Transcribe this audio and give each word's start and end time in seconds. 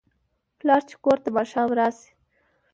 پلار 0.59 0.81
چې 0.89 0.95
کور 1.03 1.17
ته 1.23 1.29
ماښام 1.37 1.69
راشي 1.79 2.11